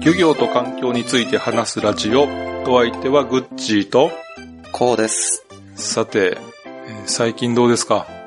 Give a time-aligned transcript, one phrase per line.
[0.00, 2.22] 漁業と環境について話すラジオ。
[2.66, 4.10] お相手はグッチーと、
[4.72, 5.44] こうです。
[5.74, 6.38] さて、
[6.86, 8.17] えー最近どうですか？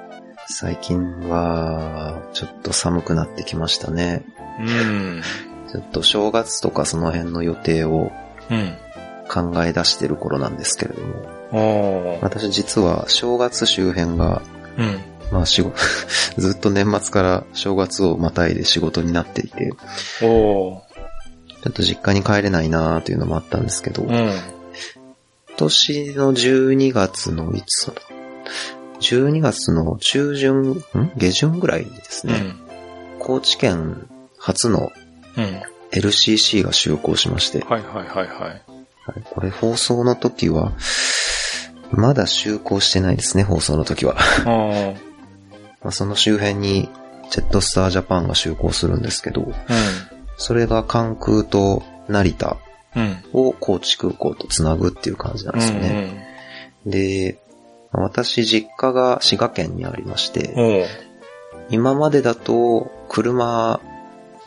[0.52, 4.26] 最近は、ちょっと寒くなってきましたね。
[4.60, 5.22] うん。
[5.72, 8.12] ちょっと正月とかその辺の予定を
[8.50, 8.78] うん。
[9.32, 11.16] 考え出してる頃なんですけれども、
[11.54, 12.20] おー。
[12.22, 14.42] 私実は正月周辺が、
[14.78, 15.00] うん。
[15.32, 15.78] まあ仕事、
[16.38, 19.72] ずっと年末から正月をまたいで仕事になっていて、
[20.22, 20.82] おー。
[21.64, 24.10] ちょっと実家に帰れないなーというのもあったんですけど、うん。
[24.10, 24.34] 今
[25.56, 27.94] 年の12月のいつだ
[29.02, 30.84] ?12 月の中旬、ん？
[31.18, 32.60] 下旬ぐらいにですね、うん。
[33.20, 34.92] 高知県初の
[35.38, 35.62] うん。
[35.92, 38.28] LCC が就航しまして、はいはいはいはい。
[38.28, 38.62] はい
[39.32, 40.74] これ放送の時は、
[41.92, 44.16] まだ就航してないですね、放送の時は。
[45.82, 46.90] まあその周辺に、
[47.32, 49.52] ジェットスタージャパンが就航するんですけど、
[50.38, 52.58] それが関空と成田
[52.96, 53.04] うん。
[53.04, 53.24] うん。
[53.34, 56.28] を高知空港とつなぐっていう感じなんですよね。
[56.86, 57.41] で、まあ
[57.92, 60.88] 私実家が滋賀県にありまして。
[61.70, 63.80] 今までだと車。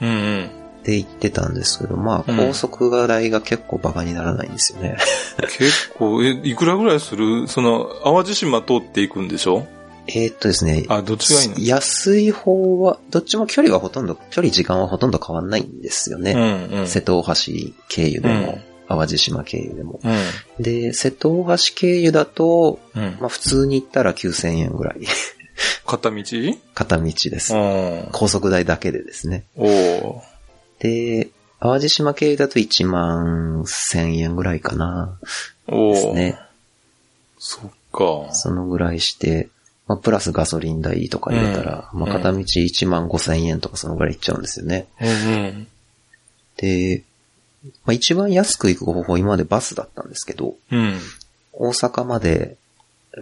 [0.00, 4.98] で行ってたんですけど、まあうん高速が代が結構バカにならないんですよね。
[5.56, 7.48] 結構、え、いくらぐらいする？
[7.48, 9.66] その、淡路島通っていくんでしょ？
[10.08, 11.54] えーっとですね、あ、どっちがいいの？
[11.58, 16.32] 安い方は、どっちも距離はほとんど、距離時間はほとんど変わんないんですよね。
[16.32, 16.86] うんうん。
[16.86, 17.32] 瀬戸大橋
[17.88, 20.00] 経由でも、うん淡路島経由でも。
[20.02, 20.62] うん。
[20.62, 23.16] で、瀬戸大橋経由だと、うん。
[23.20, 25.00] まあ普通に行ったら9000円ぐらい。
[25.86, 26.22] 片道？
[26.74, 27.54] 片道です。
[27.54, 28.08] うん。
[28.12, 29.44] 高速代だけでですね。
[30.78, 35.18] で、淡路島経由だと1万1000円ぐらいかな。
[35.68, 36.38] ですね。
[37.38, 38.34] そっか。
[38.34, 39.48] そのぐらいして、
[39.86, 44.88] まあプラスガソリン代とか入れたら、うんまあ片道1万5000円とかそのぐらいいっちゃうんですよね。
[45.00, 45.10] うんう
[45.48, 45.66] ん。
[46.56, 47.02] で、
[47.84, 50.98] まあ、一番安く行く方法今までバスだったんですけど、うん。
[51.52, 52.56] 大阪まで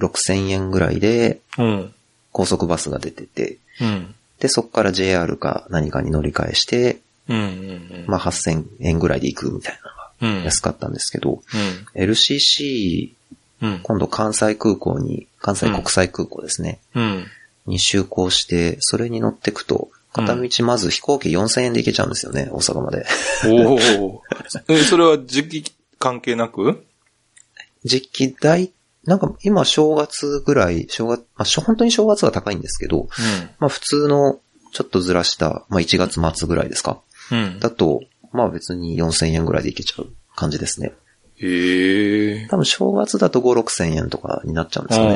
[0.01, 1.95] 6000円ぐらいでうん。
[2.33, 4.15] 高速バスが出てて、うん。
[4.41, 7.37] で、そこから JR か何かに乗り換えして、うん。
[7.37, 8.05] うん。
[8.07, 9.79] まあ8000円ぐらいで行くみたい
[10.21, 10.39] なのうん。
[10.41, 11.43] が安かったんですけど、
[11.95, 12.03] うん。
[12.03, 13.13] LCC、
[13.61, 13.81] うん。
[13.83, 17.27] 今度関西空港に、関西国際空港ですね、うん。
[17.67, 23.07] に就航して、それに乗ってくと、片道まず飛行機4000円で行けちゃうんですよね、大阪まで。
[23.47, 24.23] おお。
[24.69, 25.65] え、それは時期
[25.99, 26.85] 関係なく？
[27.85, 28.73] 実機代、
[29.05, 33.09] なんか今正月ぐらい、正月、まあ、本当に正月は高いんですけど、
[33.59, 34.39] まあ普通の
[34.73, 37.01] ちょっとずらした、まあ1月末ぐらいですか？
[37.31, 37.39] うん。
[37.39, 37.61] うん。
[37.61, 38.03] だと、
[38.33, 40.93] まあ別に4000円ぐらいでいけちゃう感じですね。
[41.37, 42.47] へえ。
[42.49, 45.07] 多分正月だと5、6000円とかになっちゃうんですよ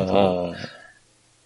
[0.53, 0.57] ね。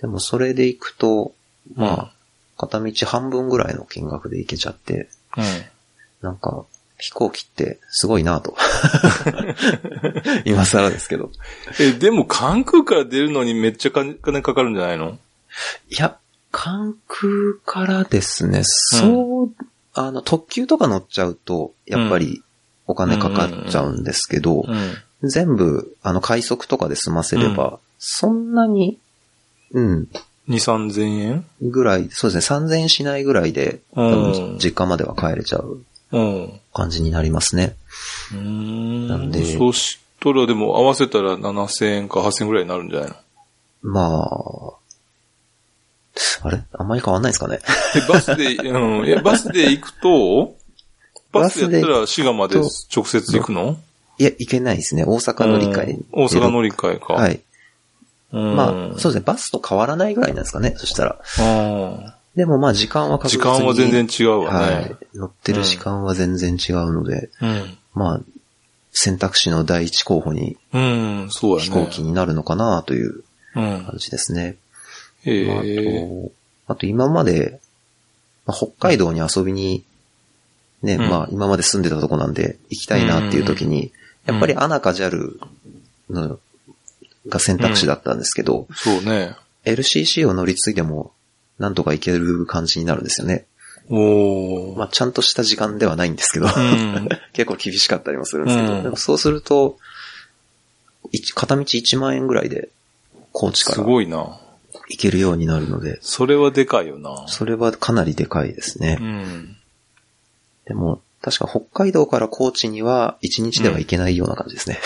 [0.01, 1.35] でもそれで行くと、
[1.77, 2.13] うんまあ、
[2.61, 5.41] 片道半分ぐらいの金額で行けちゃって、あ。
[5.41, 5.47] うん。
[6.21, 6.65] なんか、
[6.99, 8.55] 飛行機ってすごいなと。
[10.45, 11.31] 今更ですけど。
[11.81, 15.19] え、でも関空から出るのにめっちゃ金金かかるんじゃないの？
[15.89, 16.19] いや、
[16.53, 19.51] 関空からですね、そう、
[19.95, 22.43] あの、特急とか乗っちゃうと、やっぱり
[22.87, 25.29] お金かかっちゃうんですけど、うん。
[25.29, 28.99] 全部、あの、快速とかで済ませれば、そんなに、
[29.73, 30.09] うん、
[30.51, 31.45] 2、3000円？
[31.63, 36.61] ぐらい、そうですね、3000円しないぐらいで、多うん分実家までは帰れちゃううん。
[36.75, 37.77] 感じになりますね。
[38.33, 39.09] うーん。
[39.09, 43.17] なんでそしたらでも合わせたら7000円か8000円ぐらいになるんじゃないの？
[43.83, 44.77] ま
[46.43, 46.63] あ、あれ？
[46.73, 47.61] あんまり変わんないですかね。
[47.97, 49.09] え、バスで、うん。
[49.09, 50.55] え、バスで行くと、
[51.33, 53.79] バスでやったら滋賀まで直接行くの？
[54.19, 55.05] いや、行けないですね。
[55.07, 55.93] 大阪乗り換え。
[55.93, 57.13] うん大阪乗り換えか。
[57.15, 57.41] はい。
[58.33, 58.57] うん。
[58.57, 59.21] まあ、そうですね。
[59.27, 60.75] バスと変わらないぐらいなんですかね。
[60.77, 61.21] そしたら。
[61.39, 63.59] あでもまあ時間は確時実に。
[63.61, 64.97] 間は全然違うわはね。
[65.15, 65.19] い。
[65.19, 67.79] 乗ってる時間は全然違うので、うん。
[67.95, 68.21] まあ、
[68.93, 71.63] 選択肢の第一候補にうん、そうやね。
[71.63, 73.23] 飛行機になるのかなという
[73.57, 73.85] うん。
[73.85, 74.57] 感じですね。
[75.25, 75.63] へまあ。
[75.63, 76.33] と、
[76.73, 77.61] あと今まで、
[78.47, 79.85] まあ、北海道に遊びに、
[80.83, 83.91] ね、うんまあ今まで住んでたとこなんで行きたいなっていう時に、うん
[84.27, 85.39] やっぱりアナか JAL
[86.11, 86.39] の
[87.29, 89.37] が選択肢だったんですけど、そうね。
[89.65, 91.13] LCC を乗り継いでも
[91.59, 93.47] なんとか行ける感じになるんですよね。
[93.91, 94.79] おー。
[94.79, 97.09] まあちゃんとした時間ではないんですけど、うん。
[97.33, 99.79] 結構厳しかったりもするんですけど、うんでもそうすると、
[101.13, 102.71] 一片道1万円ぐらいで、
[103.33, 104.41] 高知からすごいな。
[104.89, 107.25] 行けるようになるので、それはでかいよな。
[107.29, 108.99] それはかなりでかいですね。
[109.01, 109.57] うん。
[110.67, 114.81] でも、確か北海道から高知には1日では行けないような感じですね。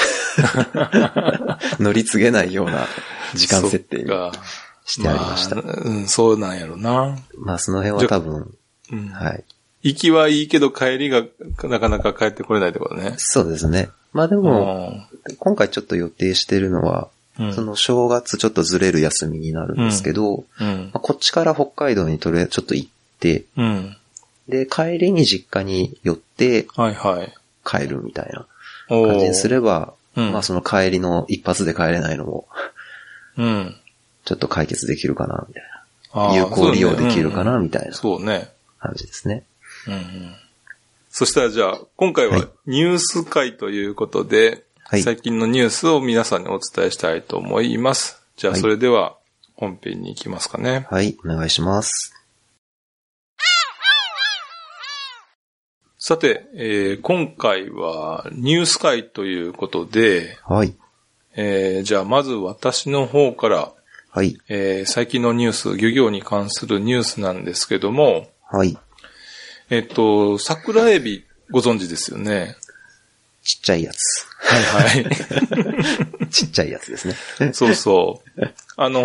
[1.79, 2.87] 乗り継げないような
[3.35, 4.33] 時間設定にそっか
[4.85, 5.59] してありました。
[5.59, 7.19] あうん、そうなんやろな。
[7.39, 8.55] まあ、その辺は多分、
[8.93, 9.09] うん。
[9.09, 9.45] はい。
[9.83, 11.25] 行きはいいけど帰りが
[11.65, 13.15] なかなか帰ってこれないってことね。
[13.19, 13.91] そうですね。
[14.13, 14.95] まあでも、
[15.39, 17.09] 今回ちょっと予定してるのは、
[17.39, 22.89] うん、その正月ちょっとずれる休みになるんですけど、うんまあ、こっちから北海道にとりあえずちょっと行っ
[23.21, 23.97] て、うん。
[24.49, 27.35] で、帰りに実家に寄ってはいはい。
[27.65, 28.47] 帰るみたいな
[28.89, 32.47] 感じにすれば、うんまあその帰りの一発で帰れないのも、
[33.37, 33.77] うん。
[34.25, 35.63] ちょっと解決できるかな、みたい
[36.15, 36.35] な。
[36.37, 38.49] 有効利用できるかな、ねみたいなそうね。
[38.79, 39.45] 感じですね。
[39.89, 40.37] うんうん。
[41.11, 48.23] そしたらじゃあ、今回ははいニュース会ということで、はい最近のニュースを皆さんにお伝えしたいと思います。
[48.37, 49.17] じゃあ、はいそれでは
[49.57, 50.87] 本編に行きますかね。
[50.91, 52.14] はい、お願いします。
[56.07, 60.75] さて、えー今回はニュース会ということで、はい。
[61.35, 63.73] えーじゃあまず私の方から、
[64.11, 64.37] はい。
[64.51, 68.77] えー最近のニュース、漁業に関するニュースなんですけども、はい。
[69.71, 72.55] えっと、桜エビご存知ですよね？
[73.43, 74.27] ちっちゃいやつ。
[74.41, 75.09] はいは
[76.21, 76.27] い。
[76.29, 77.53] ちっちゃいやつですね。
[77.55, 78.43] そうそう。
[78.77, 79.01] あの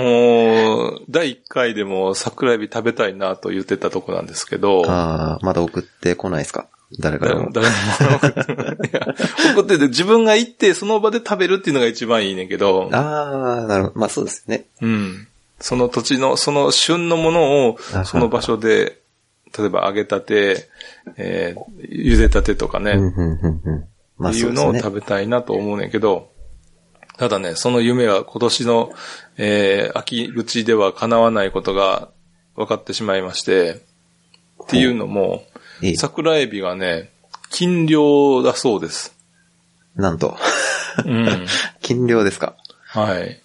[0.97, 6.67] ー第1回でも桜エビ食べたいなと言ってたとこなんですけど、ああ、まだ送ってこないですか？
[6.97, 7.49] 誰からも。
[7.53, 8.19] 誰誰も
[9.53, 13.99] 送っててて自分が行ってその場で食べるっていうのが一番いいねんけど、ああ、なるほど。
[13.99, 14.65] まあそうですね。
[14.81, 15.27] うん。
[15.59, 18.99] その土地の、その旬のものをあ、その場所で、
[19.57, 20.69] 例えば揚げたて、
[21.17, 23.85] えー、茹でたてとかね、うん、うん、うん、うん。
[24.17, 24.71] まあっていううそですね。
[24.71, 26.29] のを食べたいなと思うねんけど、
[27.17, 28.93] ただね、その夢は今年の、
[29.37, 32.09] えー、秋口では叶わないことが
[32.55, 33.81] 分かってしまいまして、
[34.63, 35.43] っていうのも、
[35.81, 37.09] ええ桜エビがね、
[37.49, 39.15] 禁漁だそうです。
[39.95, 40.37] なんと。
[41.05, 41.45] うん。
[41.81, 42.55] 金量ですか？
[42.87, 43.39] はい。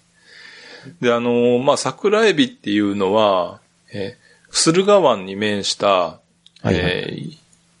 [1.01, 3.59] で、あのーまあ、桜エビっていうのは、
[3.93, 6.19] えー駿河湾に面した、は
[6.63, 7.37] いはいえー、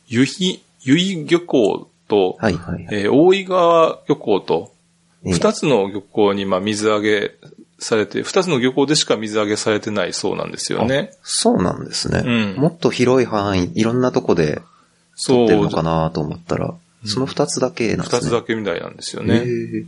[0.09, 2.85] 由比、由比漁港と、はい、はい。
[2.85, 4.73] はいえー大井川漁港と、
[5.23, 7.31] ええ二つの漁港にまあ水揚げ
[7.85, 11.11] されて、二つの漁港でしか水揚げされてないそうなんですよね。
[11.23, 12.23] そうなんですね。
[12.25, 14.61] うんもっと広い範囲、いろんなとこで
[15.15, 16.73] そう撮ってるのかなと思ったら、
[17.05, 18.19] その二つだけなんですね。
[18.19, 19.43] 二つだけみたいなんですよへね。
[19.45, 19.85] え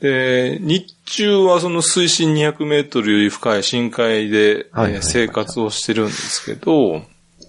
[0.00, 7.02] で、日中はその水深200メートルより深い深海で、はいはいはいえー生活をしてるんですけど、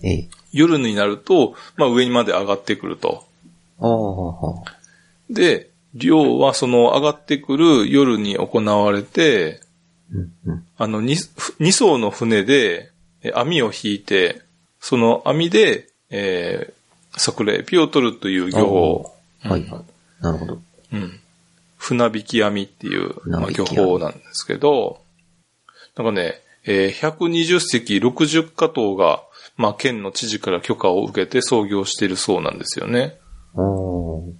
[0.04, 0.30] ええ。
[0.54, 3.26] 夜になると、まあ上にまで上がってくると。
[3.80, 4.78] ああ、
[5.30, 9.62] で、漁はその上がってくる夜に行われて、
[10.14, 10.66] うん、うん。
[10.78, 11.18] あの、二
[11.60, 12.92] 二艘の船で
[13.24, 14.42] え網を引いて、
[14.80, 19.12] その網で、えー、桜エビを取るという漁法。
[19.42, 20.24] はい、はい。
[20.24, 20.62] なるほど。
[20.94, 21.20] うん。
[21.78, 25.02] 船引き網っていう、まあ、漁法なんですけど、
[25.96, 29.24] なんかね、えー120隻60家頭が、
[29.56, 33.18] まあ、県の知事から許可を受けて操業しているそうなんですよね。
[33.56, 34.34] おー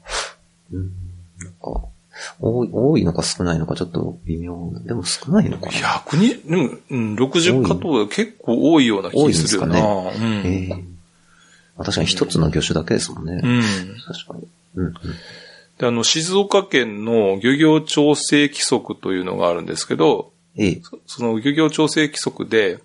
[0.74, 0.92] うん。
[1.40, 1.88] なんか、
[2.40, 4.80] 多い、多いのか少ないのかちょっと微妙な。
[4.80, 5.72] でも少ないのかな。
[5.72, 9.80] 100に、でも、うん、60家頭が結構多いような気するよな。
[9.80, 10.12] 多
[10.46, 10.84] ええ
[11.78, 13.40] まあ確かに一つの魚種だけですもんね。
[13.44, 13.58] うん。
[13.58, 13.64] うん。
[14.06, 14.48] 確かに。
[14.76, 14.94] うん、うん。
[15.78, 20.82] で、あの、静岡県の漁業調整規則というのがあるんですけど、ええ。
[21.06, 22.80] その漁業調整規則で、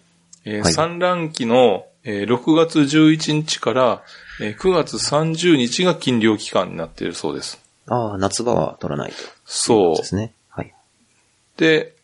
[0.45, 4.03] えーはい産卵期の、えー6月11日から、
[4.41, 7.62] えー9月30日が禁漁期間になっているそうです。
[7.87, 9.17] ああ、夏場は取らないと。
[9.45, 10.05] そうで。
[10.05, 10.35] すね。
[10.49, 10.75] はい。
[11.57, 11.95] で、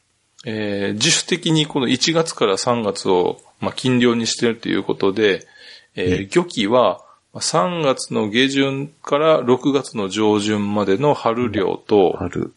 [0.45, 5.47] えー自主的にこの1月から3月を、まあ、禁漁にしているということで、
[5.95, 7.01] えーえ漁期は
[7.33, 12.55] まあ3月の下旬から6月の上旬までの春漁と、春。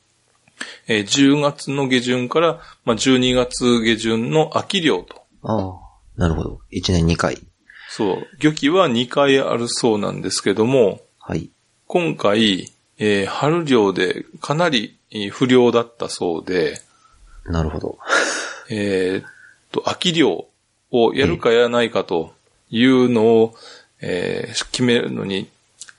[0.87, 5.21] えー10月の下旬から、まあ、12月下旬の秋漁と。
[5.43, 6.59] ああ、なるほど。
[6.69, 7.41] 一年二回。
[7.89, 8.27] そう。
[8.39, 11.49] 漁期は2回あるそうなんですけども、はい。
[11.87, 12.71] 今回、
[13.03, 16.81] えー春漁でかなりえー不良だったそうで、
[17.45, 17.97] なるほど。
[18.69, 19.31] えーっ
[19.71, 20.45] と、秋漁
[20.91, 22.33] をやるかやらないかと
[22.69, 23.55] いうのを、
[24.01, 25.49] えー決めるのに、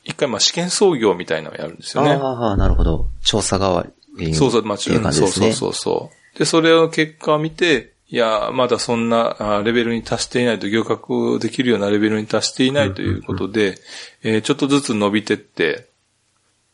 [0.05, 2.13] 一回まあ試験操業みたいなのをやるんですよね。
[2.13, 3.09] ああ、なるほど。
[3.25, 3.85] 調査代わ
[4.19, 4.35] り。
[4.35, 5.13] そうそう、まあ、ね。
[5.13, 6.39] そうそうそうそう。
[6.39, 13.79] で、それを結果を見て、いや、まだそんなあレベルに達していないと、漁獲できるようなレベルに達していないということで、
[14.23, 15.89] えーちょっとずつ伸びてって、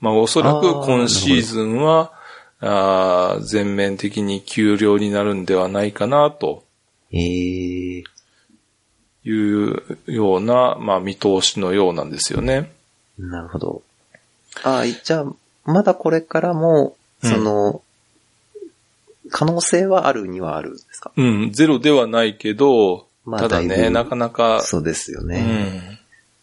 [0.00, 2.12] まあ、おそらく今シーズンは、
[2.60, 6.64] あー全面的に休漁になるんではないかな、と
[7.12, 8.04] ええ
[9.24, 12.72] いうような、まあ見通しのようなんですよね。
[13.18, 13.82] なるほど。
[14.64, 15.32] ああ、じゃあ、
[15.64, 17.82] まだこれからも、その、
[19.30, 21.12] 可能性はあるにはあるんですか？
[21.16, 25.42] うん、ゼロではないけど、まあただね、なかなか、そうですようね。
[25.42, 25.98] ん。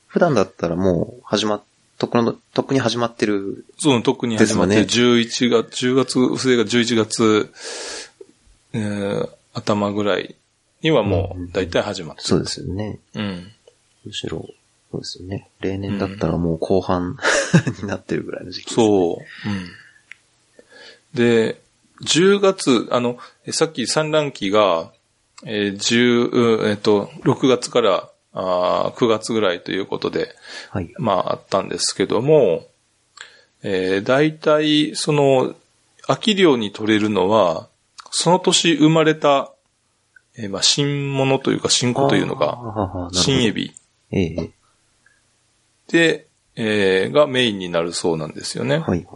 [0.07, 1.63] 普段だったらもう始まっ、
[1.97, 3.65] とっくの、とっくに始まってる。
[3.77, 7.53] そう、特に始まってですよ11月、10月、それが11月、
[8.73, 10.35] えー頭ぐらい
[10.81, 12.27] にはもう大体始まってる。
[12.27, 12.99] そうですよね。
[13.15, 13.51] うん。
[14.05, 14.45] むしろ、
[14.91, 15.49] そうですよね。
[15.61, 17.17] 例年だったらもう後半
[17.81, 18.75] になってるぐらいの時期ね。
[18.75, 19.49] そう。
[19.49, 19.69] うん。
[21.13, 21.61] で、
[22.03, 24.91] 10月、あの、えさっき産卵期が、
[25.45, 30.35] えー10、うんえっ、と、6月からあー9月ぐらいということで、
[30.69, 30.93] はい。
[30.99, 32.67] まああったんですけども、
[33.63, 35.55] えー、大体、その、
[36.07, 37.69] 秋漁に取れるのは、
[38.11, 39.51] その年生まれた、
[40.37, 43.51] えーまあ、新物というか新子というのが、が新エ。
[43.51, 43.73] ビ
[44.11, 44.51] ええ
[45.87, 48.79] で、えーがメインになるそうなんですよね。
[48.79, 49.07] はい。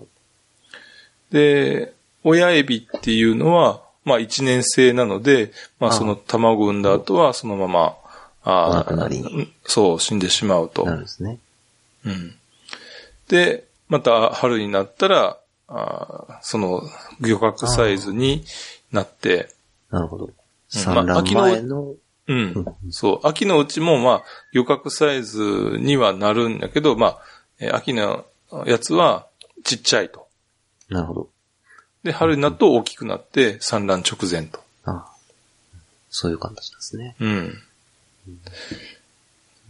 [1.32, 8.09] で、親エビっていうのは、まあ一年生なので、まあその卵を産んだ後はそのまま、あ
[8.46, 10.86] お亡くなりにうんそう、死んでしまうと。
[10.86, 11.40] なるんですね。
[12.06, 12.36] うん。
[13.28, 16.82] で、また春になったら、あーその
[17.22, 18.44] 漁獲サイズに
[18.92, 19.50] なって、
[19.92, 20.26] なるほど。
[20.26, 20.34] うん
[20.72, 21.96] 産卵前の、
[22.28, 22.66] うん。
[22.92, 23.28] そう。
[23.28, 25.42] 秋のうちも、まあ、漁獲サイズ
[25.80, 27.18] にはなるんだけど、まあ、
[27.60, 28.26] えー秋の
[28.68, 29.26] やつは
[29.64, 30.28] ちっちゃいと。
[30.90, 31.30] なるほど。
[32.04, 34.60] で、春になると大きくなって産卵直前と。
[34.86, 35.06] ああ
[36.12, 37.16] そういう感じですね。
[37.20, 37.58] うん。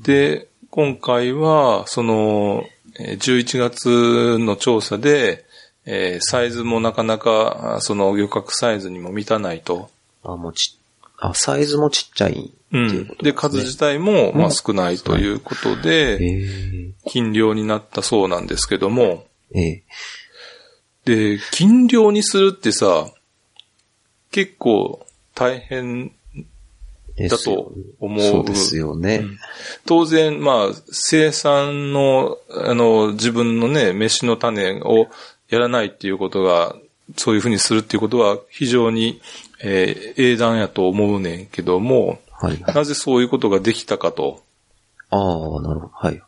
[0.01, 2.63] で、今回は、その、
[2.99, 5.45] えー11月の調査で、
[5.85, 9.89] えーサイズもなかなか、あその漁獲サイズにも満たないと。
[10.23, 10.77] あ、もうち、
[11.17, 12.77] あ、サイズもちっちゃいってう。
[12.77, 19.25] いうんことで、数自体も、まあ少ないということえで、え禁漁になったそうなんですけども、
[19.55, 19.83] ええ。
[21.05, 23.09] で、禁漁にするってさ、
[24.31, 26.11] 結構大変
[27.27, 28.21] だと思う。
[28.21, 29.17] そうですよね。
[29.23, 29.37] うん
[29.85, 35.07] 当然、まあ、生産の、あの、自分のね、飯の種を
[35.49, 36.75] やらないっていうことが、
[37.17, 39.19] そういうふうにするっていうことは非常に、
[39.61, 42.59] えー英断やと思うねんけども、はい。
[42.73, 44.41] なぜそういうことができたかと。
[45.09, 45.21] ああ、
[45.61, 45.91] なるほど。
[45.93, 46.21] はい。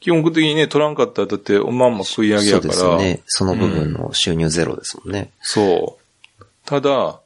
[0.00, 2.72] 基本的にね、取らんかったらだっておまんま食い上げそうやから。
[2.72, 3.20] ですよね。
[3.26, 5.30] その部分の収入ゼロですもんね。
[5.40, 5.98] そ
[6.40, 6.44] う。
[6.64, 7.19] ただ、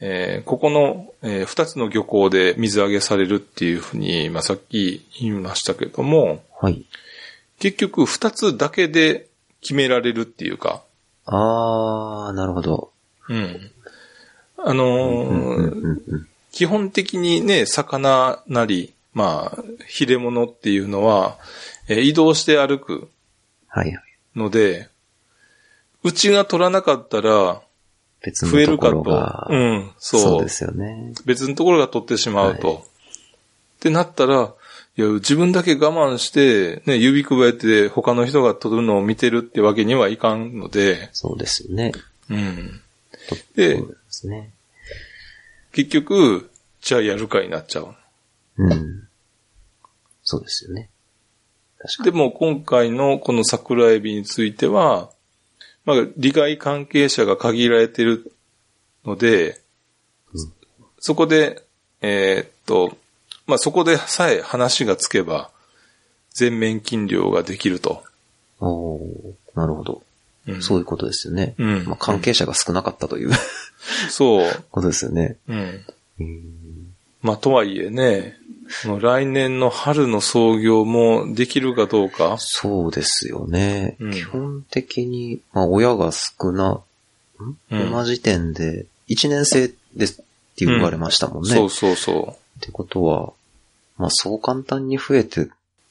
[0.00, 6.84] えーここの、えー二つの漁港で水揚げされるっていうふうに、まあ、さっき言いましたけども、はい。
[7.58, 9.28] 結局二つだけで
[9.60, 10.82] 決められるっていうか、
[11.26, 12.90] ああ、なるほど。
[13.28, 13.70] うん。
[14.56, 16.00] あのー
[16.52, 21.38] 基本的にね、魚なり、まあ、ヒレ物っていうのは、
[21.88, 23.08] えー移動して歩く
[23.68, 24.02] はいはい。
[24.34, 24.88] ので、
[26.02, 27.60] うちが取らなかったら、
[28.22, 29.46] 別増えるかのとことろが。
[29.50, 30.20] うん、そう。
[30.20, 31.12] そうですよね。
[31.24, 32.68] 別のところが取ってしまうと。
[32.68, 32.90] はい
[33.80, 34.54] ってなったら、
[34.96, 41.92] いや、自分だけ我慢して、ね、指くわえて他の人が取るのを見てるってわけにはいかんので、そうですよね。
[42.28, 42.80] うん。
[43.26, 44.50] そでう、ですね。
[45.72, 46.50] 結局、
[46.82, 47.94] じゃあやるかになっちゃう。
[48.58, 49.08] うん。
[50.22, 50.90] そうですよね。
[51.78, 52.12] 確かに。
[52.12, 55.10] でも今回のこの桜エビについては、
[55.84, 58.32] まあ、利害関係者が限られてる
[59.04, 59.60] ので、うん
[61.02, 61.62] そこで、
[62.02, 62.94] えーっと、
[63.46, 65.50] まあ、そこでさえ話がつけば、
[66.34, 68.04] 全面禁漁ができると。
[68.60, 69.00] おー
[69.54, 70.02] なるほど。
[70.46, 71.54] うんそういうことですよね。
[71.58, 73.30] うんまあ、関係者が少なかったという
[74.10, 74.50] そう。
[74.70, 75.36] ことですよね。
[75.48, 75.84] うん。
[76.20, 78.38] うんまあ、とはいえね、
[78.86, 82.36] もう来年の春の創業もできるかどうか？
[82.38, 83.96] そうですよね。
[84.00, 86.82] うん基本的に、まあ、親が少な、ん？
[87.70, 90.24] うん同じ点で、1年生ですっ
[90.56, 91.50] て言われましたもんね。
[91.50, 93.32] っそうそうそてことは、
[93.96, 95.46] まあ、そう簡単に増えてい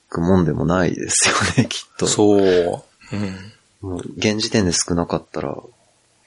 [0.10, 2.00] くもんでもないですよね、 きっう。
[2.00, 2.08] と。
[2.08, 2.40] そう。
[2.42, 3.52] うん。
[3.82, 5.58] もう現時点で少なかったら、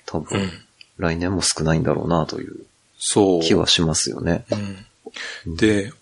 [0.06, 0.50] 多う分、ん。
[0.98, 2.56] 来年も少ないんだろうなという
[2.98, 3.42] そう。
[3.42, 4.44] 気はしますよね。
[5.46, 5.56] うん。
[5.56, 5.92] で、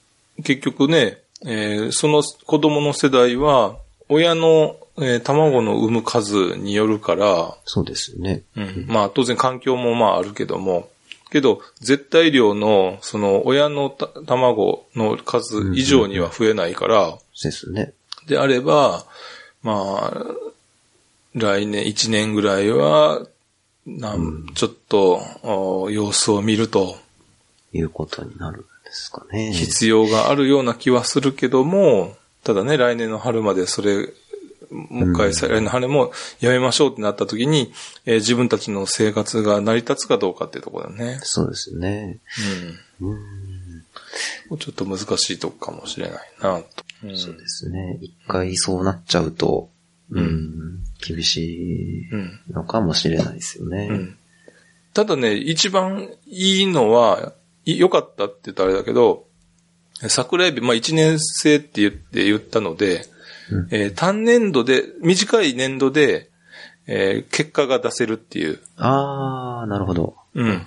[0.43, 3.77] 結局ね、えーその子供の世代は、
[4.09, 8.43] 親の、えー卵の産む数によるから、そうですよね。
[8.57, 10.89] うん、まあ当然環境もまああるけども、
[11.31, 17.93] けど絶対量のその親のた卵の数以上には増えないから、ですね。
[18.27, 19.05] であれば、
[19.63, 20.27] まあ、
[21.35, 23.27] 来年1年ぐらいは、
[23.87, 26.97] なんちょっと、お様子を見ると。
[27.73, 29.53] いうことになるんでですかね。
[29.53, 34.09] 必要があるような気はするけども、ただね、来年の春までそれ、
[34.71, 37.73] もう一回、来年の春もやめましょうってなった時に、
[38.05, 41.19] えー自分たちの生活が成り立つかどうかっていうところだね。
[41.23, 42.19] そうですね。
[43.01, 43.11] うん。
[43.13, 43.15] う
[44.57, 44.59] ん。
[44.59, 46.67] ちょっと難しいとこかもしれないなと。
[47.05, 47.99] うんそうですね。
[48.03, 49.71] 一回そうなっちゃうと、
[50.11, 52.41] うんうん、厳しうん。
[52.51, 53.89] いのかもしれないですよね。
[53.91, 54.17] うん。
[54.93, 57.40] ただね、一番いいのは、い
[57.79, 59.27] 良かったって言ったらあれだけど、
[60.09, 63.07] 桜エビ、まあ一年生って言って言ったので、
[63.51, 66.31] うんえー単年度で、短い年度で、
[66.87, 68.61] えー結果が出せるっていう。
[68.77, 70.17] あー、なるほど。
[70.35, 70.67] うん。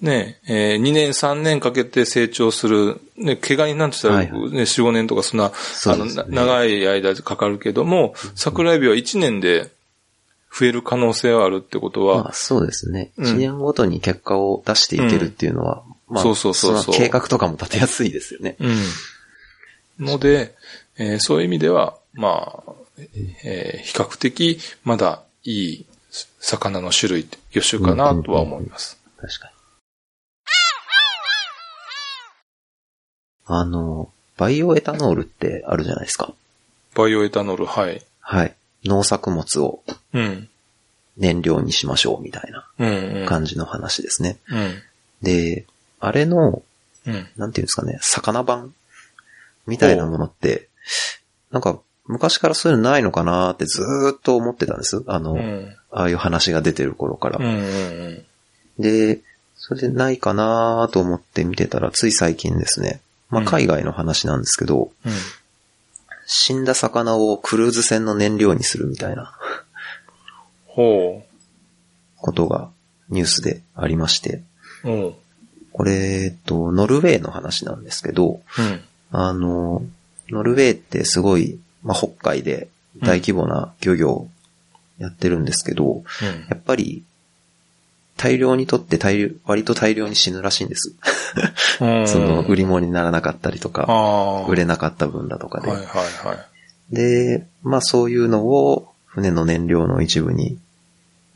[0.00, 5.52] ねえ、ー2年3年かけて成長する、ね、怪我になんて言ったら、はいはね、4、5年とかそんな、あ
[5.96, 9.70] の、長い間かかるけども、桜エビは1年で
[10.56, 13.10] 増える可能性はあるってことは、まあ、そうですね。
[13.16, 18.56] うん一年ごとに結果を出していけるっていうのは、まあ、そうそうそうそうの計画とかも立てやすいですよね。
[19.98, 20.06] うん。
[20.06, 20.54] ので、
[20.96, 22.72] えーそういう意味では、まあ、
[23.44, 25.86] えー比較的まだいい
[26.40, 28.98] 魚の種類、魚種かなとは思います。
[29.20, 29.52] 確かに。
[33.50, 36.32] あの、バイオエタノールってあるじゃないですか。
[36.94, 38.02] バイオエタノール、はい。
[38.20, 38.54] はい。
[38.84, 39.82] 農作物を
[40.12, 40.48] うん。
[41.16, 43.26] 燃料にしましょうみたいな。
[43.26, 44.38] 感じの話ですね。
[44.48, 44.82] うん。
[45.20, 45.66] で、
[45.98, 46.62] あれの、
[47.06, 47.28] うん。
[47.36, 48.72] なんていうんですかね、魚版
[49.66, 50.68] みたいなものって、
[51.50, 55.04] なんか昔からそういうのないのかなってずーっと思ってたんです。
[55.06, 55.76] あの、うん。
[55.90, 57.38] ああいう話が出てる頃から。
[57.38, 57.44] うん。
[57.46, 58.24] うん。
[58.78, 59.20] で、
[59.56, 63.00] それでないかなと思って見てたら、つい最近ですね。
[63.28, 65.12] まあ、うん海外の話なんですけど、うん。
[66.30, 69.32] 死んだ魚をクルーズ船の燃料にするみたいな
[70.66, 71.22] ほ
[72.16, 72.70] ことが
[73.08, 74.42] ニュースでありまして、
[74.84, 74.90] う。
[74.90, 75.14] おう。
[75.72, 78.80] これ、えっと、ノルウェーの話なんですけど、うん。
[79.10, 79.82] あの、
[80.28, 82.68] ノルウェーってすごい、まあ、北海で
[83.00, 84.28] 大規模な漁業を
[84.98, 86.02] やってるんですけど、
[86.50, 87.04] やっぱり、
[88.18, 90.92] 大量にとって大量、割と大量に死ぬらしいんです。
[91.80, 92.06] うん。
[92.08, 94.44] その、売り物にならなかったりとか。
[94.48, 95.68] 売れなかった分だとかで。
[95.68, 95.86] はいはい
[96.26, 96.94] はい。
[96.94, 100.58] で、まあそういうのを船の燃料の一部に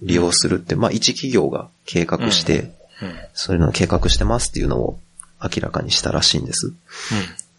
[0.02, 3.14] 利用するって、まあ一企業が計画して、うん。
[3.32, 4.98] そういうのを計画してますっていうのを
[5.40, 6.72] 明らかにしたらしいんです。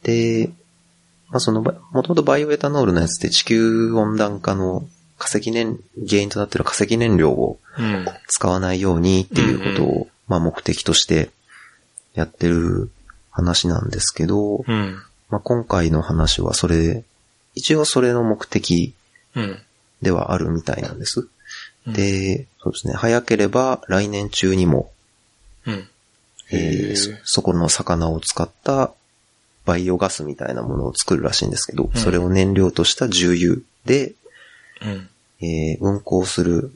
[0.04, 0.50] で、
[1.30, 4.86] まあそのば、もともとバイオエタノールのやつって地球温暖化の
[5.18, 7.62] 化石燃、原因となっている化石燃料をうん。
[7.62, 7.63] うん。
[8.28, 11.30] 使わないようにっていうことうんを、まあ目的として
[12.14, 12.90] やってる
[13.32, 14.98] 話なんですけど、うん。
[15.30, 17.04] まあ今回の話はそれ、
[17.56, 18.94] 一応それの目的
[19.36, 19.60] うん。
[20.02, 21.28] ではあるみたいなんです。
[21.88, 24.92] うん、で、そうですね、早ければ来年中にも、
[25.66, 25.88] うん。
[26.52, 28.94] えそそこの魚を使った
[29.66, 34.14] バイオガスみたいなものを作るらしいんですけど、うんそれを燃料とした重油で、
[34.82, 35.10] うん。
[35.42, 36.72] えー運航する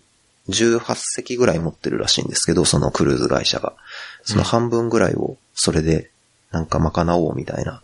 [0.49, 3.73] 18隻ぐらい持ってるらしいんですけど、そのクルーズ会社が。
[4.23, 6.10] その半分ぐらいをそれで
[6.51, 7.81] なんか賄おうみたいな。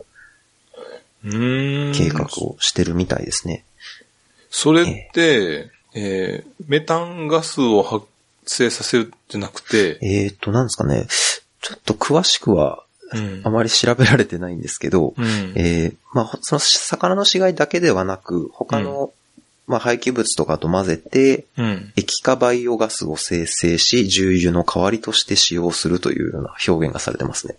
[1.22, 3.64] 計画をしてるみたいですね。
[4.50, 8.06] それって、えーメタンガスを発
[8.46, 11.06] 生させるんじゃなくて、えーと、なんですかね、
[11.60, 15.24] ちょっと詳しくはうんあまり調べられてないんですけど、うん。
[15.56, 19.12] えーまあ、その魚の死骸だけではなく、他の、
[19.66, 21.92] まあ、廃棄物とかと混ぜて、うん。
[21.96, 27.56] 液化バイオガスを生成し、重油の代わりとして使用するというような表現がされてますね。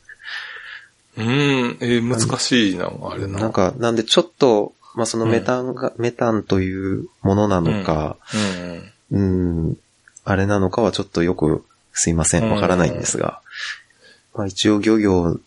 [1.18, 1.78] うん。
[1.80, 3.40] えー難しいな、あれな。
[3.40, 8.18] なんか、なんでちょっと、まあ、そのメタンが、メタンというものなのか、
[9.12, 9.68] うん。
[9.68, 9.78] うん、
[10.24, 13.42] あれなのかはちょっとよく、すいません、わからないんですが、
[14.36, 15.40] まあ、一応漁業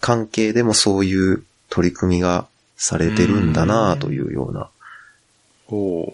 [0.00, 2.46] 関係でもそういう取り組みが
[2.76, 4.68] されてるんだなというような
[5.72, 6.12] おう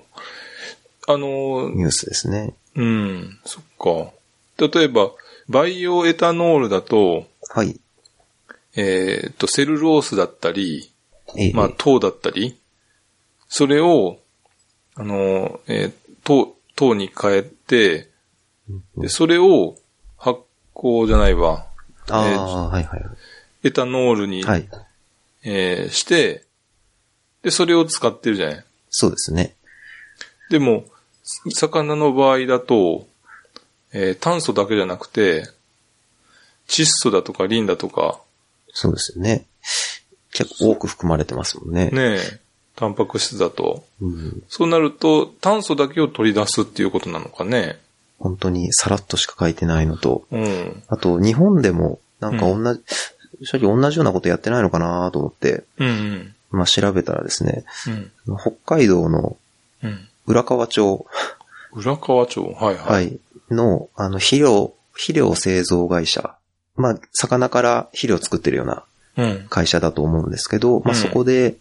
[1.09, 2.55] あの、ニュースですね。
[2.77, 4.13] うん、そっか。
[4.59, 5.11] 例えば、
[5.49, 7.81] バイオエタノールだと、はい。
[8.77, 10.93] えっ、と、セルロースだったり、
[11.37, 12.59] ええまあ、糖だったり、
[13.49, 14.19] それを、
[14.95, 15.93] あの、えー
[16.25, 18.11] 糖、糖に変えて、
[18.97, 19.77] で、それを
[20.19, 20.41] 発
[20.75, 21.67] 酵じゃないわ、
[22.11, 23.03] ああ、えーはいはい。
[23.65, 24.69] エタノールに、はい。
[25.43, 26.45] えーして、
[27.43, 28.65] で、それを使ってるじゃない。
[28.91, 29.55] そうですね。
[30.51, 30.85] でも、
[31.55, 33.07] 魚の場合だと、
[33.93, 35.45] えー炭素だけじゃなくて、
[36.69, 38.21] 窒素だとかリンだとか、
[38.73, 39.47] そうですよね。
[40.33, 41.91] 結構多く含まれてますもんね。
[41.91, 42.41] ねえ、
[42.77, 43.85] タンパク質だと。
[44.01, 47.79] うん、そうなると、炭素だけを取り出すっていうことなのかね。
[48.19, 50.83] 本当にさらっとしか書いてないのと、うん。
[50.89, 52.81] あと日本でもなんか同じ、
[53.43, 56.35] 正直同じようなことやってないのかなと思って、うん。
[56.51, 57.65] まあ調べたらですね、
[58.27, 58.37] うん。
[58.39, 59.37] 北海道の
[59.83, 60.09] うん。
[60.27, 61.07] 浦河町、
[61.73, 62.43] 浦河町？
[62.43, 62.77] はいはい。
[62.77, 63.19] はい、
[63.51, 66.35] の、あの、肥料、肥料製造会社。
[66.77, 68.85] まあ、魚から肥料を作ってるような
[69.17, 69.47] うん。
[69.49, 71.57] 会社だと思うんですけど、まあうんそこで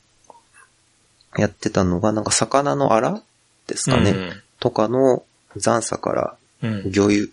[1.38, 3.22] やってたのが、なんか魚のアラ
[3.68, 4.14] ですかね、
[4.60, 5.24] とかの
[5.56, 6.74] 残差からうん。
[6.74, 6.92] うん。
[6.92, 7.28] 魚油、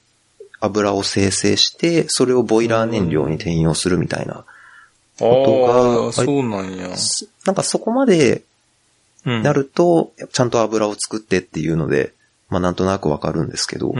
[0.60, 4.44] 油を生成して、それをボイラー燃料に転用するみたいな。
[5.20, 6.88] ああ、そうなんや。
[7.46, 8.42] なんかそこまで
[9.26, 9.42] うん。
[9.42, 12.12] なると、ちゃんと油を作ってっていうので、
[12.50, 13.96] まあなんとなくわかるんですけど、うん。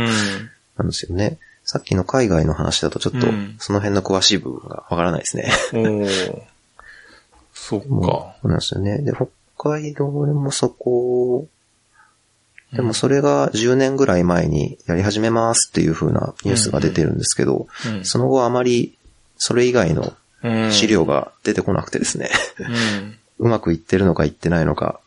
[0.77, 1.39] なんですよね。
[1.65, 5.51] さっきの海外の話だとちょっとうん、その辺の詳しい部分がわからないですね。
[5.73, 6.43] おー
[7.55, 7.87] そっか。
[8.43, 8.99] そうなんですよね。
[8.99, 11.49] で、北海道でもそこ、
[12.75, 18.99] でもそれが10年ぐらい前にやり始めますっていう風なニュースが出てるんですけど、うんその後あまり
[19.39, 20.13] それ以外のうん
[20.71, 22.31] 資料が出てこなくてですね、
[23.39, 25.01] うまくいってるのかいってないのか、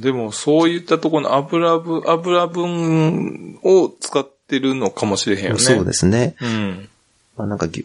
[0.00, 5.58] でもそういったところの油分、油分を使ってるのかもしれへんよね。
[5.58, 6.36] そうですね。
[6.40, 6.88] うん。
[7.36, 7.84] まあなんか魚、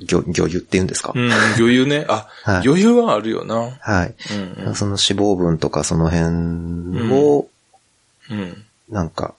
[0.00, 2.06] 魚、魚油っていうんですか、うん、魚油ね。
[2.08, 3.78] あ、はい魚油はあるよな。
[3.80, 4.14] はい。
[4.58, 4.74] うん、うん。
[4.74, 7.48] その脂肪分とかその辺を
[8.30, 8.64] うん。
[8.88, 9.34] なんか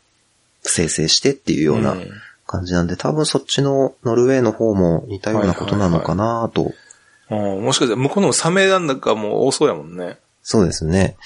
[0.63, 2.10] 生成してっていうようなうん
[2.55, 6.73] 感じなんで、多分そっちのノルウェーの方も似たようなことなのかなと。
[7.29, 10.17] あーもしかしたら向こうのサメなんだかも多そうやもんね。
[10.43, 11.17] そうですね。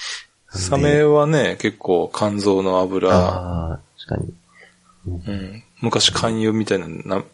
[0.48, 4.34] サメはね、結構肝臓の油、ああ、確かに。
[5.06, 7.24] うん、昔肝油みたいなのな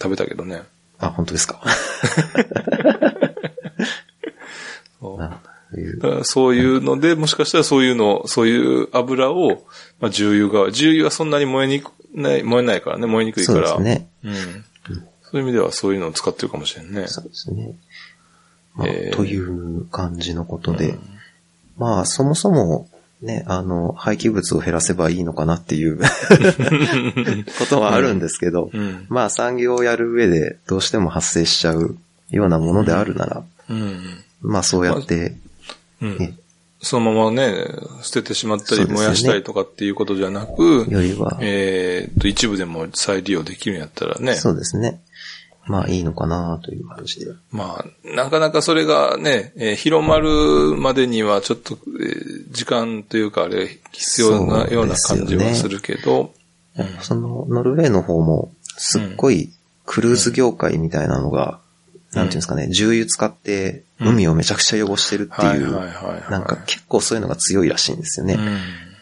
[0.00, 0.62] 食べたけどね。
[0.98, 1.60] あ、本当ですか。
[5.00, 5.20] そう
[5.76, 9.64] あそういうだからそういうので、もしかしたらそういうの、そういう油を、
[10.00, 13.74] まあ、重油が、重油はそんなに燃えにくない、燃えないからね、燃えにくいそから。
[13.74, 14.08] うですね。
[14.24, 14.32] うん。
[15.22, 17.06] そういう意味ではそういうのを使ってるかもしれんね。
[17.08, 17.74] そうですね。
[18.74, 20.98] まあえーという感じのことで、
[21.78, 22.88] まあ、そもそも、
[23.22, 25.98] ね、あの、廃棄物を減らせばいいのかなっていう
[27.58, 29.06] ことはあるんですけど、うん。
[29.08, 31.96] まあ、産業をやる上でどうしても発生しちゃう
[32.30, 34.24] ようなものであるなら、うん。
[34.42, 35.36] まあ、そうやって、
[36.02, 36.38] うんね。
[36.82, 37.54] そのままね、
[38.02, 44.34] 捨ててしまったり燃やしたりとかっていうことじゃなく、よりは、えーっと、一部でも再利用できるんやったらね。
[44.34, 45.00] そうですね。
[45.66, 47.32] まあ、いいのかなという感じで。
[47.50, 56.32] まあ、なかなかそれがね、えー広まるまでにはちょっと、えー時間というかあれ必要なような感じはするけど、
[57.00, 59.50] その、ノルウェーの方も、すっごい
[59.84, 61.58] クルーズ業界みたいなのが、
[62.12, 65.70] なんていうんですかね、重油使って海をめちゃくちゃ汚してるってはいいう。
[66.30, 68.34] なんか結構そういうのが強いらしいんですよね。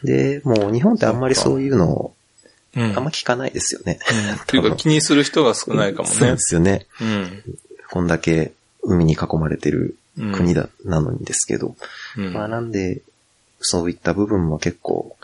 [0.03, 2.15] うん、で、もう日本ってあんまりそういうのを
[2.77, 2.97] うん。
[2.97, 3.99] あんま聞かないですよね。
[4.11, 6.39] うん っていうか気にする人が少ないかもねそうで。
[6.39, 6.87] すよね。
[7.01, 7.43] うん。
[7.91, 8.53] こんだけ
[8.83, 9.97] 海に囲まれてる
[10.35, 11.77] 国だ、なのにですけど。
[12.17, 12.33] うん。
[12.33, 13.03] まあなんで、
[13.61, 15.17] そういった部分も結構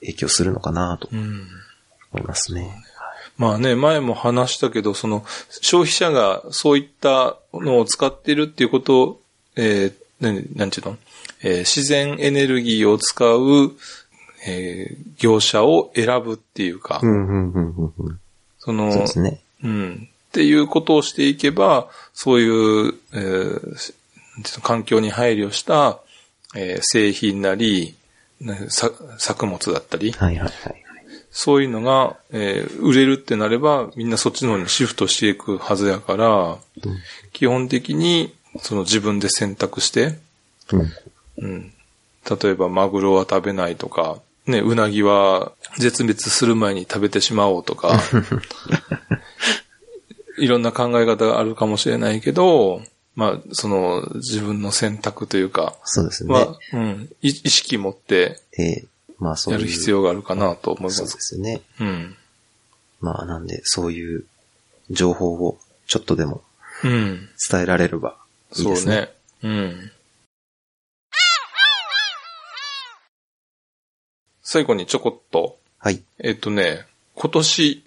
[0.00, 1.46] 影響するのかなとうん
[2.12, 2.82] 思いますね。
[3.36, 5.24] まあね、前も話したけど、その、
[5.60, 9.20] 消費者がそういったのを使ってるっていうことを、
[9.56, 10.96] えー、なんなんていうの、
[11.42, 13.72] えー自然エネルギーを使う、
[14.46, 17.00] えー業者を選ぶっていうか。
[18.58, 19.40] その、そうですね。
[19.62, 20.08] うん。
[20.08, 23.92] っていうことをしていけば、そういう、えー
[24.62, 26.00] 環境に配慮した、
[26.56, 27.96] えー製品なり、
[29.18, 30.83] 作物だったり、はいはいはい。
[31.36, 36.58] そういうのが、えー売れるってなれば、みんなそっちの方にシフトしていくはずやから、
[37.32, 40.16] 基本的に、その自分で選択して、
[40.72, 40.92] うん。
[41.38, 41.72] うん。
[42.40, 47.98] 例えば、マグロは食べないとか、ね、うなぎは絶滅する前に食べてしまおうとか、
[50.38, 52.80] いろんな考え方があるかもしれないけど、
[53.16, 56.32] まあ、その、自分の選択というか、そうですね。
[56.32, 58.84] は、うん、い意識持ってええ
[59.24, 59.60] まあそういう。
[59.60, 60.90] やる必要があるかなと思いま。
[60.90, 61.62] そうですね。
[61.80, 62.14] うん。
[63.00, 64.26] まあなんで、そういう
[64.90, 66.42] 情報をちょっとでも
[66.84, 67.30] うん。
[67.50, 68.18] 伝えられれば
[68.54, 68.94] いいそうですね。
[68.96, 69.08] ね。
[69.42, 69.90] うん。
[74.42, 76.02] 最後にちょこっと、はい。
[76.18, 77.82] えっとね、今年、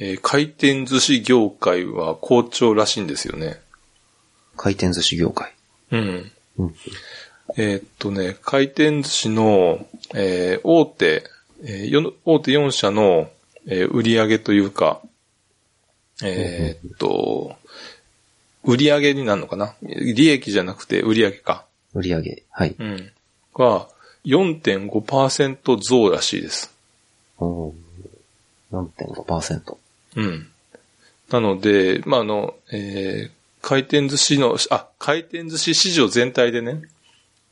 [0.00, 3.60] えー回転寿司業界は好調らしいんですよね。
[4.56, 5.54] 回転寿司業界。
[5.92, 6.32] うん。
[6.58, 6.74] うん。
[7.56, 11.24] えーっとね、回転寿司の、えー大手、
[11.64, 13.30] えーよ大手4社の、
[13.66, 15.00] えー売り上げというか、
[16.22, 17.56] えーっと、
[18.64, 19.74] 売り上げになるのかな？
[19.82, 21.64] 利益じゃなくて売り上げか。
[21.94, 22.42] 売り上げ。
[22.50, 22.74] はい。
[22.78, 23.12] うん。
[23.54, 23.88] が、
[24.24, 26.74] 4.5%増らしいです。
[27.38, 27.74] おー
[28.72, 29.76] 4.5%。
[30.16, 30.48] うん。
[31.30, 33.30] なので、まあ、あの、えー、
[33.62, 36.82] 回転寿司の、あ、回転寿司市場全体でね、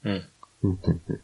[0.05, 0.25] うん。
[0.63, 1.21] うんうんうん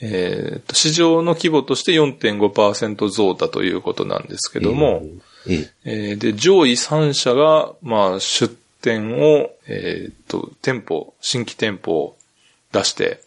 [0.00, 5.02] えーと、市場の規模として4.5%増だということなんですけども、
[5.48, 12.16] えええーで、上位3社が、まあ、出店を、えーと、店舗、新規店舗を
[12.72, 13.22] 出して、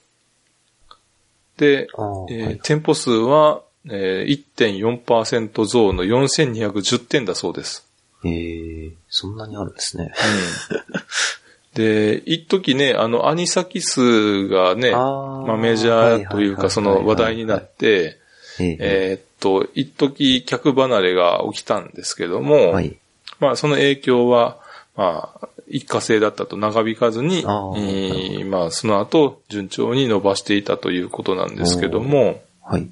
[1.57, 1.87] で、
[2.29, 2.59] えーはい。
[2.61, 7.87] 店舗数は、えー1.4%増の4210店だそうです。
[8.25, 10.11] ええそんなにあるんですね。
[11.77, 18.17] で、一時ね、あの、アニサキスがね、あまあメジャーというかその話題になって、
[18.59, 22.97] えっと、一時客離れが起きたんですけども、はい。
[23.39, 24.57] まあその影響は、
[24.95, 32.89] まあ、一過性だったと長引かずに、あーえーまあその後順調に伸ばしていたということなんですけども、はい。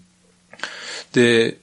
[1.12, 1.58] で、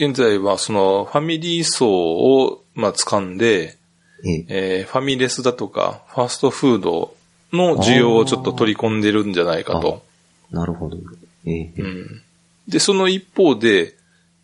[0.00, 3.75] 現在はそのファミリー層を、まあ掴んで、
[4.24, 7.14] えええーファミレスだとか、ファーストフード
[7.52, 10.02] の需要をちょっと取り込んでるんじゃないかと。
[10.50, 10.96] なるほど。
[11.44, 12.22] ええうん
[12.68, 13.94] で、その一方で、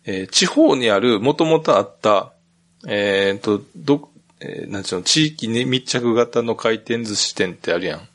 [0.05, 2.33] えー地方にある、もともとあった、
[2.87, 4.09] えっ、と、ど、
[4.39, 8.07] えーなんちゅうの、地域に密着型の回転寿司店ってあるやん。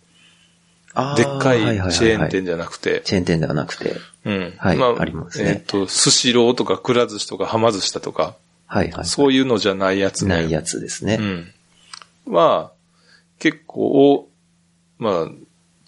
[0.95, 1.61] あーでっかい
[1.93, 3.03] チェーン店じゃなくて。
[3.05, 3.97] チェーン店ではなくて。
[4.25, 4.55] うん。
[4.57, 8.35] はいありますねえっ、と、スシローとか、くら寿司とか、はま寿司だとか、
[8.69, 9.05] はいはい。
[9.07, 10.29] そういうのじゃないやつね。
[10.29, 11.19] ないやつですね。
[12.27, 12.35] うん。
[12.35, 12.71] は、
[13.39, 14.29] 結構、
[14.99, 15.29] まあ、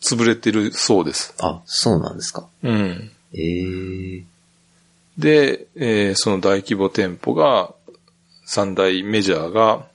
[0.01, 1.35] 潰れてるそうです。
[1.41, 2.49] あ、そうなんですか。
[2.63, 3.11] うん。
[3.35, 4.25] ええ
[5.19, 7.75] で、えーその大規模店舗が、
[8.47, 9.87] 三大メジャーが、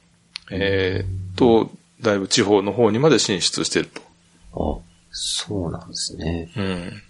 [0.52, 1.72] えーと、
[2.02, 4.02] だいぶ地方の方にまで進出してると。
[4.54, 4.80] あ、
[5.12, 6.52] そうなんですね。
[6.56, 7.02] うん。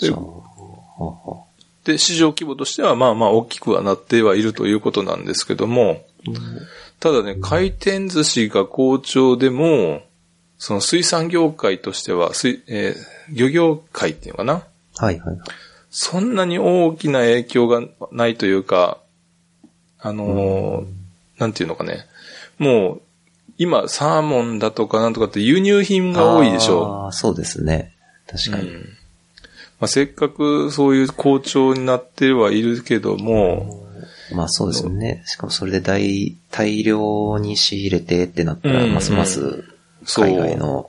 [0.00, 1.44] ではは
[1.84, 6.04] で、市場規模としては、まあまあ大きくはなってはいるということなんですけども、
[7.00, 10.02] ただね、回転寿司が好調でも、
[10.58, 14.62] その水産業界としては、水えー漁業界っていうのかな
[14.98, 15.38] はいはい。
[15.90, 18.98] そんなに大きな影響がないというか、
[20.00, 20.86] あのー
[21.38, 22.06] なんていうのかね。
[22.58, 23.02] もう、
[23.58, 27.94] 今、サーモンだとかなんとかって輸入品が多いでしょああ、そうですね。
[28.28, 28.52] 確う。
[28.52, 28.68] かに。
[28.68, 28.98] うん
[29.82, 33.84] まあ、せっかくそういう好調になってはいるけども、
[34.32, 35.24] まあそうですよね。
[35.26, 38.94] しかもそれで大、大量に仕入れてってなったら、うん。
[38.94, 39.64] ますます
[40.16, 40.88] 海外の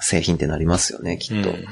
[0.00, 1.50] 製品ってなりますよね、きっと。
[1.50, 1.64] うん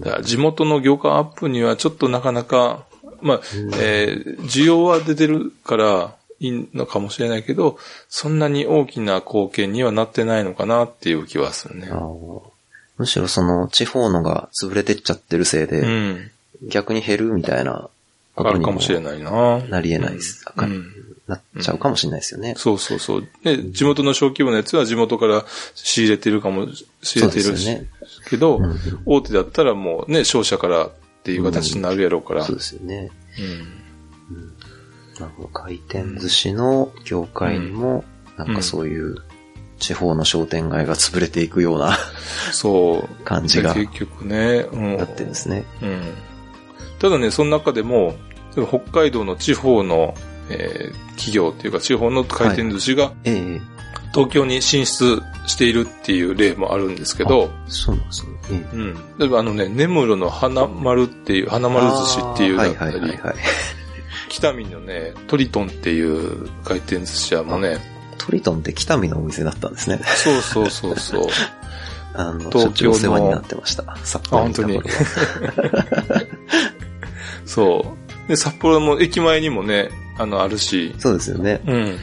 [0.00, 2.84] だから地元の業界アップにはちょっとなかなか、
[3.20, 3.40] まあ、
[3.80, 11.88] えー需要は出てるからいいのかもしれないけど、そんなに大きな貢献にはなってないのかなっていう気はするね
[13.02, 16.30] むしろその地方のが潰れてっちゃってるせいで、うん。
[16.68, 17.90] 逆に減るみたいな
[18.36, 19.58] こあるかもしれないな。
[19.58, 20.44] なり得ないです。
[20.56, 20.92] うん
[21.26, 22.54] なっちゃうかもしれないですよね。
[22.56, 23.28] そうそうそう。
[23.44, 26.66] で、地元の小規模のやつは地元から仕入れてるかも、
[27.02, 27.86] 仕入れてるし、ね
[28.28, 30.90] けど、うんうん大手だったらもうね、商社からっ
[31.24, 32.44] ていう形になるやろうから。
[32.44, 33.10] そうですよね。
[34.30, 34.52] うん
[35.20, 35.48] なるほど。
[35.48, 38.04] 回転寿司の業界にも、
[38.36, 39.16] なんかそういう
[39.82, 41.98] 地方の商店街が潰れていくような
[42.52, 43.24] そう。
[43.24, 44.96] 感じがで結局ね、うん。
[44.96, 45.64] なってるんですね。
[45.82, 46.14] うん。
[47.00, 48.14] ただね、その中でも、
[48.68, 50.14] 北海道の地方の、
[50.48, 53.60] えー企業っていうか地方の回転寿司がええ
[54.12, 58.32] 東京に進出しているっていう例もあるんですけど、そうなんですね。
[58.50, 58.94] ええうん。
[59.18, 63.34] 例えばあのね、根室の花丸っていう、花丸寿司っていうだったり、はいはいはいはい。
[64.28, 67.78] 北見のね、トリトンっていう回転寿司屋もね、
[68.26, 70.00] トリトンって北見のお店だったんですね。
[70.04, 71.26] そうそうそうそう。
[72.14, 73.96] あの、東京のお世話になってました。
[74.04, 74.82] 札幌にいた頃は
[77.46, 78.28] そう。
[78.28, 81.60] で、札幌の駅前にもね、あの、あるし、そうですよね。
[81.66, 81.98] うん。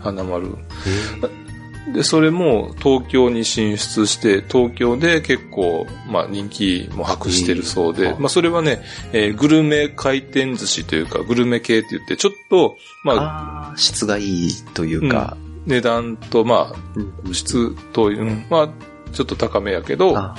[0.00, 0.48] 花丸。
[0.86, 1.46] え
[1.92, 18.68] で、それも東京に進出して、東京で結構、まあ人気も博してるそうで、えーまあそれはね、えーグルメ回転寿司というか、グルメ系って言って、ちょっと、まあ、ああ、質がいいというか、値段と、まうんあ、質と、うん、まあ、
[19.12, 20.34] ちょっと高めやけど、っ